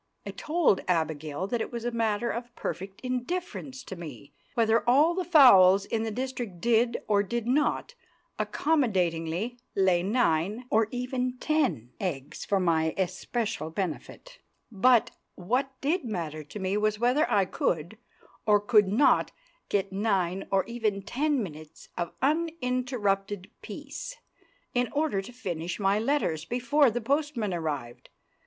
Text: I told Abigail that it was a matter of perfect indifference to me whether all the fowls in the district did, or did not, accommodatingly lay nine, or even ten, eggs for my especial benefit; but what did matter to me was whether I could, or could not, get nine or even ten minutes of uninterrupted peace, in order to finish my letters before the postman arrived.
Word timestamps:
I 0.25 0.31
told 0.31 0.81
Abigail 0.87 1.45
that 1.45 1.61
it 1.61 1.71
was 1.71 1.85
a 1.85 1.91
matter 1.91 2.31
of 2.31 2.55
perfect 2.55 3.01
indifference 3.01 3.83
to 3.83 3.95
me 3.95 4.33
whether 4.55 4.83
all 4.89 5.13
the 5.13 5.23
fowls 5.23 5.85
in 5.85 6.01
the 6.01 6.09
district 6.09 6.59
did, 6.59 6.97
or 7.07 7.21
did 7.21 7.45
not, 7.45 7.93
accommodatingly 8.39 9.59
lay 9.75 10.01
nine, 10.01 10.65
or 10.71 10.87
even 10.89 11.37
ten, 11.37 11.91
eggs 11.99 12.43
for 12.45 12.59
my 12.59 12.95
especial 12.97 13.69
benefit; 13.69 14.39
but 14.71 15.11
what 15.35 15.69
did 15.81 16.03
matter 16.03 16.43
to 16.45 16.57
me 16.57 16.77
was 16.77 16.97
whether 16.97 17.29
I 17.29 17.45
could, 17.45 17.99
or 18.47 18.59
could 18.59 18.87
not, 18.87 19.31
get 19.69 19.91
nine 19.93 20.47
or 20.49 20.65
even 20.65 21.03
ten 21.03 21.43
minutes 21.43 21.89
of 21.95 22.13
uninterrupted 22.23 23.51
peace, 23.61 24.17
in 24.73 24.89
order 24.93 25.21
to 25.21 25.31
finish 25.31 25.79
my 25.79 25.99
letters 25.99 26.43
before 26.43 26.89
the 26.89 27.01
postman 27.01 27.53
arrived. 27.53 28.09